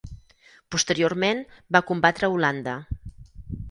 Posteriorment 0.75 1.45
va 1.77 1.85
combatre 1.93 2.29
a 2.31 2.35
Holanda. 2.39 2.79